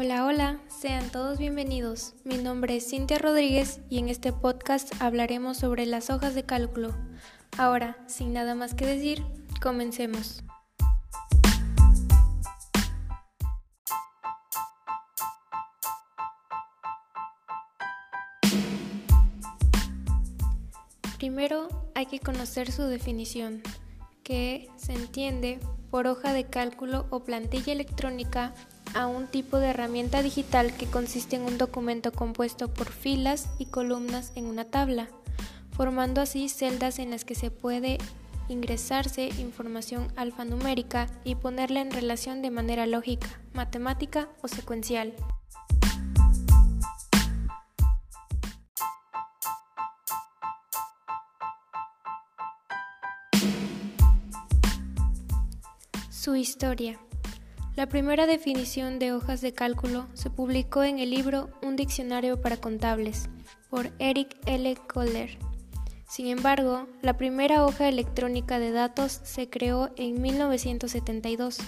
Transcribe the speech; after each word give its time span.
Hola, 0.00 0.26
hola, 0.26 0.60
sean 0.68 1.10
todos 1.10 1.40
bienvenidos. 1.40 2.14
Mi 2.22 2.38
nombre 2.38 2.76
es 2.76 2.88
Cintia 2.88 3.18
Rodríguez 3.18 3.80
y 3.90 3.98
en 3.98 4.08
este 4.08 4.32
podcast 4.32 4.92
hablaremos 5.00 5.56
sobre 5.56 5.86
las 5.86 6.08
hojas 6.08 6.36
de 6.36 6.44
cálculo. 6.44 6.94
Ahora, 7.56 7.98
sin 8.06 8.32
nada 8.32 8.54
más 8.54 8.74
que 8.74 8.86
decir, 8.86 9.24
comencemos. 9.60 10.44
Primero 21.18 21.90
hay 21.96 22.06
que 22.06 22.20
conocer 22.20 22.70
su 22.70 22.84
definición, 22.84 23.62
que 24.22 24.68
se 24.76 24.92
entiende 24.92 25.58
por 25.90 26.06
hoja 26.06 26.32
de 26.32 26.44
cálculo 26.44 27.06
o 27.10 27.24
plantilla 27.24 27.72
electrónica 27.72 28.54
a 28.98 29.06
un 29.06 29.28
tipo 29.28 29.58
de 29.58 29.68
herramienta 29.68 30.24
digital 30.24 30.74
que 30.76 30.86
consiste 30.86 31.36
en 31.36 31.42
un 31.42 31.56
documento 31.56 32.10
compuesto 32.10 32.66
por 32.66 32.90
filas 32.90 33.48
y 33.56 33.66
columnas 33.66 34.32
en 34.34 34.46
una 34.46 34.64
tabla, 34.64 35.06
formando 35.70 36.20
así 36.20 36.48
celdas 36.48 36.98
en 36.98 37.12
las 37.12 37.24
que 37.24 37.36
se 37.36 37.52
puede 37.52 37.98
ingresarse 38.48 39.28
información 39.38 40.08
alfanumérica 40.16 41.06
y 41.22 41.36
ponerla 41.36 41.80
en 41.80 41.92
relación 41.92 42.42
de 42.42 42.50
manera 42.50 42.88
lógica, 42.88 43.28
matemática 43.52 44.28
o 44.42 44.48
secuencial. 44.48 45.14
Su 56.10 56.34
historia. 56.34 56.98
La 57.78 57.88
primera 57.88 58.26
definición 58.26 58.98
de 58.98 59.12
hojas 59.12 59.40
de 59.40 59.52
cálculo 59.52 60.08
se 60.12 60.30
publicó 60.30 60.82
en 60.82 60.98
el 60.98 61.10
libro 61.10 61.48
Un 61.62 61.76
diccionario 61.76 62.40
para 62.40 62.56
contables 62.56 63.28
por 63.70 63.92
Eric 64.00 64.36
L. 64.46 64.74
Kohler. 64.92 65.38
Sin 66.08 66.26
embargo, 66.26 66.88
la 67.02 67.16
primera 67.16 67.64
hoja 67.64 67.86
electrónica 67.86 68.58
de 68.58 68.72
datos 68.72 69.20
se 69.22 69.48
creó 69.48 69.90
en 69.94 70.20
1972, 70.20 71.58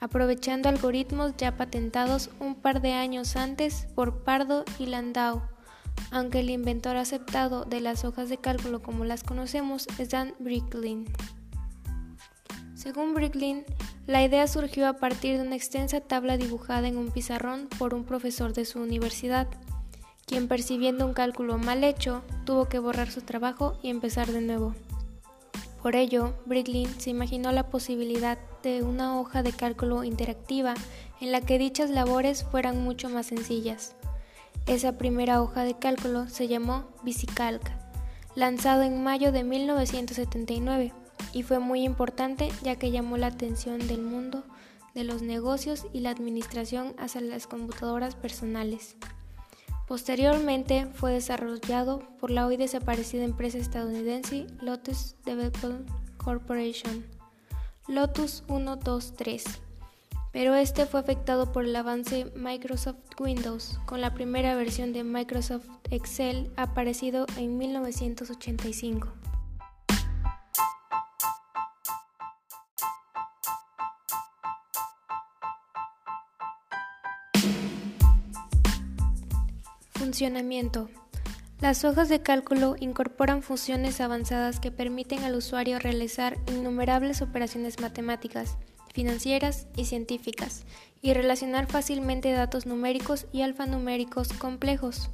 aprovechando 0.00 0.68
algoritmos 0.68 1.32
ya 1.38 1.56
patentados 1.56 2.28
un 2.40 2.56
par 2.56 2.82
de 2.82 2.92
años 2.92 3.34
antes 3.34 3.86
por 3.94 4.22
Pardo 4.22 4.66
y 4.78 4.84
Landau, 4.84 5.40
aunque 6.10 6.40
el 6.40 6.50
inventor 6.50 6.98
aceptado 6.98 7.64
de 7.64 7.80
las 7.80 8.04
hojas 8.04 8.28
de 8.28 8.36
cálculo 8.36 8.82
como 8.82 9.06
las 9.06 9.22
conocemos 9.22 9.86
es 9.98 10.10
Dan 10.10 10.34
Bricklin. 10.40 11.06
Según 12.74 13.14
Bricklin, 13.14 13.64
la 14.06 14.22
idea 14.22 14.46
surgió 14.46 14.86
a 14.86 14.94
partir 14.94 15.38
de 15.38 15.46
una 15.46 15.56
extensa 15.56 16.00
tabla 16.00 16.36
dibujada 16.36 16.88
en 16.88 16.98
un 16.98 17.10
pizarrón 17.10 17.68
por 17.78 17.94
un 17.94 18.04
profesor 18.04 18.52
de 18.52 18.66
su 18.66 18.80
universidad, 18.80 19.48
quien 20.26 20.46
percibiendo 20.46 21.06
un 21.06 21.14
cálculo 21.14 21.56
mal 21.56 21.84
hecho, 21.84 22.22
tuvo 22.44 22.66
que 22.66 22.78
borrar 22.78 23.10
su 23.10 23.22
trabajo 23.22 23.78
y 23.82 23.88
empezar 23.88 24.30
de 24.30 24.42
nuevo. 24.42 24.74
Por 25.82 25.96
ello, 25.96 26.34
Bricklin 26.44 26.88
se 26.98 27.10
imaginó 27.10 27.50
la 27.52 27.68
posibilidad 27.68 28.38
de 28.62 28.82
una 28.82 29.18
hoja 29.18 29.42
de 29.42 29.52
cálculo 29.52 30.04
interactiva 30.04 30.74
en 31.20 31.32
la 31.32 31.40
que 31.40 31.58
dichas 31.58 31.90
labores 31.90 32.44
fueran 32.44 32.82
mucho 32.82 33.08
más 33.08 33.26
sencillas. 33.26 33.94
Esa 34.66 34.96
primera 34.96 35.42
hoja 35.42 35.64
de 35.64 35.78
cálculo 35.78 36.28
se 36.28 36.48
llamó 36.48 36.84
VisiCalc, 37.04 37.70
lanzado 38.34 38.82
en 38.82 39.02
mayo 39.02 39.32
de 39.32 39.44
1979 39.44 40.92
y 41.34 41.42
fue 41.42 41.58
muy 41.58 41.82
importante 41.82 42.50
ya 42.62 42.76
que 42.76 42.92
llamó 42.92 43.18
la 43.18 43.26
atención 43.26 43.86
del 43.86 44.00
mundo 44.00 44.44
de 44.94 45.04
los 45.04 45.20
negocios 45.20 45.86
y 45.92 46.00
la 46.00 46.10
administración 46.10 46.94
hacia 46.96 47.20
las 47.20 47.48
computadoras 47.48 48.14
personales. 48.14 48.96
Posteriormente 49.88 50.86
fue 50.94 51.12
desarrollado 51.12 52.08
por 52.18 52.30
la 52.30 52.46
hoy 52.46 52.56
desaparecida 52.56 53.24
empresa 53.24 53.58
estadounidense 53.58 54.46
Lotus 54.62 55.16
Development 55.24 55.86
Corporation, 56.16 57.04
Lotus 57.88 58.44
123, 58.46 59.44
pero 60.32 60.54
este 60.54 60.86
fue 60.86 61.00
afectado 61.00 61.52
por 61.52 61.64
el 61.64 61.76
avance 61.76 62.32
Microsoft 62.36 62.96
Windows, 63.20 63.78
con 63.84 64.00
la 64.00 64.14
primera 64.14 64.54
versión 64.54 64.92
de 64.92 65.04
Microsoft 65.04 65.66
Excel 65.90 66.50
aparecido 66.56 67.26
en 67.36 67.58
1985. 67.58 69.23
Funcionamiento. 80.14 80.88
Las 81.60 81.84
hojas 81.84 82.08
de 82.08 82.22
cálculo 82.22 82.76
incorporan 82.78 83.42
funciones 83.42 84.00
avanzadas 84.00 84.60
que 84.60 84.70
permiten 84.70 85.24
al 85.24 85.34
usuario 85.34 85.80
realizar 85.80 86.38
innumerables 86.46 87.20
operaciones 87.20 87.80
matemáticas, 87.80 88.56
financieras 88.92 89.66
y 89.74 89.86
científicas, 89.86 90.66
y 91.02 91.14
relacionar 91.14 91.66
fácilmente 91.66 92.30
datos 92.30 92.64
numéricos 92.64 93.26
y 93.32 93.42
alfanuméricos 93.42 94.32
complejos. 94.34 95.10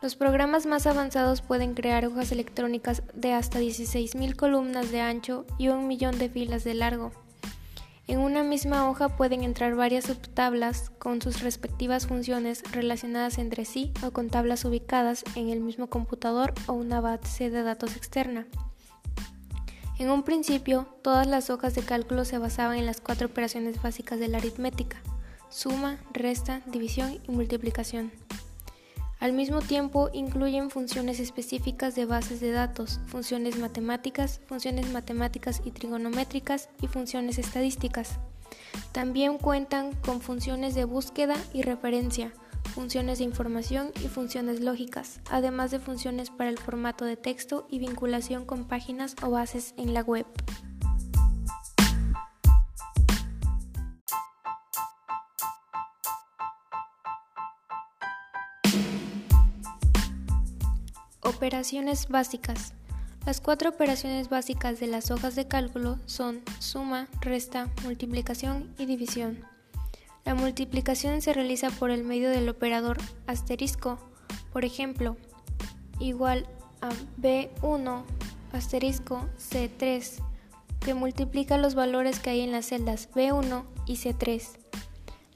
Los 0.00 0.14
programas 0.14 0.64
más 0.64 0.86
avanzados 0.86 1.42
pueden 1.42 1.74
crear 1.74 2.06
hojas 2.06 2.30
electrónicas 2.30 3.02
de 3.14 3.32
hasta 3.32 3.58
16.000 3.58 4.36
columnas 4.36 4.92
de 4.92 5.00
ancho 5.00 5.44
y 5.58 5.70
un 5.70 5.88
millón 5.88 6.20
de 6.20 6.28
filas 6.28 6.62
de 6.62 6.74
largo. 6.74 7.10
En 8.06 8.18
una 8.18 8.42
misma 8.42 8.90
hoja 8.90 9.08
pueden 9.08 9.42
entrar 9.42 9.74
varias 9.76 10.04
subtablas 10.04 10.90
con 10.98 11.22
sus 11.22 11.40
respectivas 11.40 12.06
funciones 12.06 12.62
relacionadas 12.70 13.38
entre 13.38 13.64
sí 13.64 13.92
o 14.02 14.10
con 14.10 14.28
tablas 14.28 14.66
ubicadas 14.66 15.24
en 15.36 15.48
el 15.48 15.60
mismo 15.60 15.88
computador 15.88 16.52
o 16.66 16.74
una 16.74 17.00
base 17.00 17.48
de 17.48 17.62
datos 17.62 17.96
externa. 17.96 18.46
En 19.98 20.10
un 20.10 20.22
principio, 20.22 20.86
todas 21.02 21.26
las 21.26 21.48
hojas 21.48 21.74
de 21.74 21.82
cálculo 21.82 22.26
se 22.26 22.36
basaban 22.36 22.76
en 22.76 22.84
las 22.84 23.00
cuatro 23.00 23.28
operaciones 23.28 23.80
básicas 23.80 24.18
de 24.18 24.28
la 24.28 24.36
aritmética, 24.36 25.00
suma, 25.48 25.98
resta, 26.12 26.60
división 26.66 27.18
y 27.26 27.30
multiplicación. 27.30 28.12
Al 29.24 29.32
mismo 29.32 29.60
tiempo, 29.60 30.10
incluyen 30.12 30.68
funciones 30.68 31.18
específicas 31.18 31.94
de 31.94 32.04
bases 32.04 32.40
de 32.40 32.50
datos, 32.50 33.00
funciones 33.06 33.58
matemáticas, 33.58 34.42
funciones 34.44 34.92
matemáticas 34.92 35.62
y 35.64 35.70
trigonométricas 35.70 36.68
y 36.82 36.88
funciones 36.88 37.38
estadísticas. 37.38 38.18
También 38.92 39.38
cuentan 39.38 39.94
con 40.04 40.20
funciones 40.20 40.74
de 40.74 40.84
búsqueda 40.84 41.36
y 41.54 41.62
referencia, 41.62 42.34
funciones 42.74 43.16
de 43.16 43.24
información 43.24 43.92
y 44.04 44.08
funciones 44.08 44.60
lógicas, 44.60 45.20
además 45.30 45.70
de 45.70 45.78
funciones 45.78 46.28
para 46.28 46.50
el 46.50 46.58
formato 46.58 47.06
de 47.06 47.16
texto 47.16 47.66
y 47.70 47.78
vinculación 47.78 48.44
con 48.44 48.68
páginas 48.68 49.16
o 49.22 49.30
bases 49.30 49.72
en 49.78 49.94
la 49.94 50.02
web. 50.02 50.26
Operaciones 61.24 62.08
básicas. 62.08 62.74
Las 63.24 63.40
cuatro 63.40 63.70
operaciones 63.70 64.28
básicas 64.28 64.78
de 64.78 64.86
las 64.86 65.10
hojas 65.10 65.34
de 65.34 65.48
cálculo 65.48 65.98
son 66.04 66.42
suma, 66.58 67.08
resta, 67.22 67.70
multiplicación 67.82 68.74
y 68.78 68.84
división. 68.84 69.42
La 70.26 70.34
multiplicación 70.34 71.22
se 71.22 71.32
realiza 71.32 71.70
por 71.70 71.90
el 71.90 72.04
medio 72.04 72.28
del 72.28 72.48
operador 72.50 72.98
asterisco, 73.26 73.98
por 74.52 74.66
ejemplo, 74.66 75.16
igual 75.98 76.46
a 76.82 76.90
B1 77.18 78.04
asterisco 78.52 79.26
C3, 79.38 80.22
que 80.80 80.92
multiplica 80.92 81.56
los 81.56 81.74
valores 81.74 82.20
que 82.20 82.30
hay 82.30 82.40
en 82.42 82.52
las 82.52 82.66
celdas 82.66 83.10
B1 83.12 83.64
y 83.86 83.96
C3. 83.96 84.58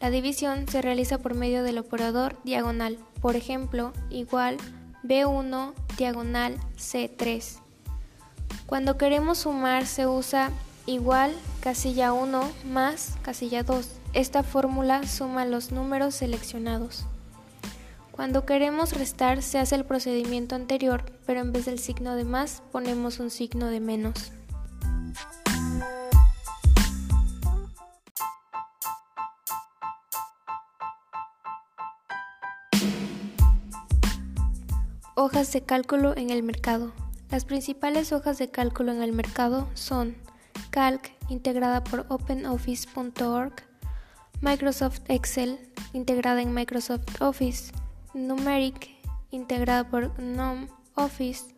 La 0.00 0.10
división 0.10 0.68
se 0.68 0.82
realiza 0.82 1.18
por 1.18 1.34
medio 1.34 1.62
del 1.62 1.78
operador 1.78 2.36
diagonal, 2.44 2.98
por 3.22 3.36
ejemplo, 3.36 3.94
igual 4.10 4.58
B1 5.02 5.74
diagonal 5.98 6.56
C3. 6.78 7.58
Cuando 8.64 8.96
queremos 8.96 9.38
sumar 9.38 9.86
se 9.86 10.06
usa 10.06 10.50
igual 10.86 11.34
casilla 11.60 12.14
1 12.14 12.50
más 12.64 13.16
casilla 13.20 13.62
2. 13.62 13.86
Esta 14.14 14.42
fórmula 14.42 15.06
suma 15.06 15.44
los 15.44 15.70
números 15.72 16.14
seleccionados. 16.14 17.04
Cuando 18.12 18.46
queremos 18.46 18.94
restar 18.94 19.42
se 19.42 19.58
hace 19.58 19.74
el 19.74 19.84
procedimiento 19.84 20.54
anterior, 20.54 21.04
pero 21.26 21.40
en 21.40 21.52
vez 21.52 21.66
del 21.66 21.78
signo 21.78 22.14
de 22.14 22.24
más 22.24 22.62
ponemos 22.72 23.20
un 23.20 23.30
signo 23.30 23.66
de 23.66 23.80
menos. 23.80 24.32
Hojas 35.20 35.52
de 35.52 35.62
cálculo 35.62 36.16
en 36.16 36.30
el 36.30 36.44
mercado. 36.44 36.92
Las 37.28 37.44
principales 37.44 38.12
hojas 38.12 38.38
de 38.38 38.52
cálculo 38.52 38.92
en 38.92 39.02
el 39.02 39.10
mercado 39.10 39.68
son 39.74 40.16
Calc, 40.70 41.10
integrada 41.28 41.82
por 41.82 42.06
OpenOffice.org, 42.08 43.52
Microsoft 44.40 45.00
Excel, 45.08 45.58
integrada 45.92 46.40
en 46.40 46.54
Microsoft 46.54 47.20
Office, 47.20 47.72
Numeric, 48.14 48.90
integrada 49.32 49.90
por 49.90 50.14
GNOME 50.18 50.68
Office, 50.94 51.52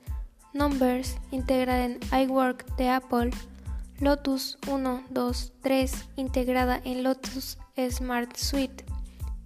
Numbers, 0.55 1.19
integrada 1.31 1.85
en 1.85 2.01
iWork 2.19 2.65
de 2.77 2.89
Apple, 2.89 3.31
Lotus 3.99 4.57
1, 4.69 5.05
2, 5.11 5.53
3, 5.61 5.93
integrada 6.17 6.81
en 6.83 7.03
Lotus 7.03 7.59
Smart 7.91 8.35
Suite, 8.39 8.87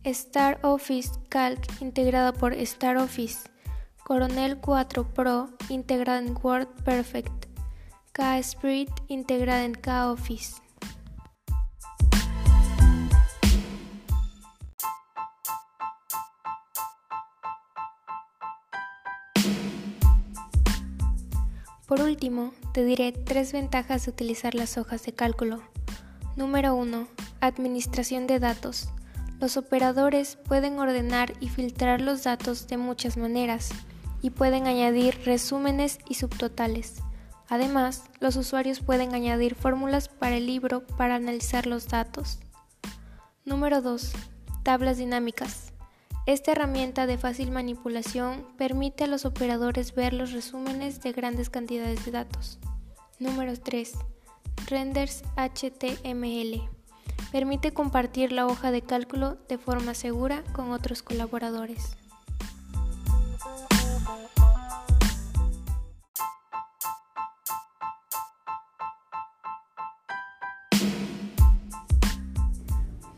Star 0.05 0.61
Office 0.63 1.11
Calc, 1.31 1.59
integrada 1.83 2.33
por 2.33 2.53
Star 2.53 2.97
Office, 2.97 3.53
Coronel 4.07 4.59
4 4.59 5.15
Pro, 5.15 5.49
integrada 5.71 6.19
en 6.19 6.37
WordPerfect, 6.37 7.47
K-Spirit, 8.13 8.91
integrada 9.09 9.65
en 9.65 9.73
K-Office. 9.73 10.57
Por 21.87 22.03
último, 22.03 22.53
te 22.75 22.85
diré 22.85 23.13
tres 23.13 23.55
ventajas 23.55 24.05
de 24.05 24.11
utilizar 24.11 24.55
las 24.55 24.77
hojas 24.77 25.03
de 25.07 25.15
cálculo. 25.15 25.63
Número 26.37 26.75
1. 26.75 27.09
Administración 27.41 28.27
de 28.27 28.39
datos. 28.39 28.91
Los 29.41 29.57
operadores 29.57 30.37
pueden 30.47 30.79
ordenar 30.79 31.33
y 31.41 31.49
filtrar 31.49 32.03
los 32.03 32.25
datos 32.25 32.69
de 32.69 32.77
muchas 32.77 33.17
maneras 33.17 33.71
y 34.25 34.31
pueden 34.31 34.67
añadir 34.67 35.21
resúmenes 35.27 35.99
y 36.09 36.15
subtotales. 36.15 37.03
Además, 37.51 38.05
los 38.21 38.37
usuarios 38.37 38.81
pueden 38.81 39.15
añadir 39.15 39.55
fórmulas 39.55 40.09
para 40.09 40.39
el 40.39 40.47
libro 40.47 40.87
para 40.97 41.17
analizar 41.17 41.67
los 41.67 41.89
datos. 41.89 42.39
Número 43.45 43.83
2. 43.83 44.13
Tablas 44.63 44.97
dinámicas. 44.97 45.75
Esta 46.25 46.53
herramienta 46.53 47.07
de 47.07 47.19
fácil 47.19 47.51
manipulación 47.51 48.47
permite 48.57 49.05
a 49.05 49.09
los 49.09 49.27
operadores 49.27 49.95
ver 49.95 50.15
los 50.15 50.33
resúmenes 50.33 51.03
de 51.03 51.13
grandes 51.13 51.51
cantidades 51.51 52.07
de 52.07 52.13
datos. 52.13 52.59
Número 53.19 53.53
3. 53.61 53.93
Renders 54.69 55.23
HTML. 55.37 56.67
Permite 57.31 57.75
compartir 57.75 58.33
la 58.33 58.47
hoja 58.47 58.71
de 58.71 58.81
cálculo 58.81 59.37
de 59.51 59.59
forma 59.59 59.93
segura 59.93 60.43
con 60.55 60.71
otros 60.71 61.03
colaboradores. 61.03 61.99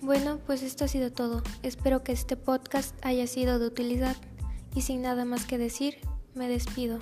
Bueno, 0.06 0.38
pues 0.47 0.62
esto 0.62 0.85
ha 0.85 0.88
sido 0.88 1.11
todo. 1.11 1.43
Espero 1.64 2.05
que 2.05 2.12
este 2.12 2.37
podcast 2.37 2.94
haya 3.03 3.26
sido 3.26 3.58
de 3.58 3.67
utilidad 3.67 4.14
y 4.73 4.82
sin 4.82 5.03
nada 5.03 5.25
más 5.25 5.47
que 5.47 5.58
decir, 5.58 5.97
me 6.32 6.49
despido. 6.49 7.00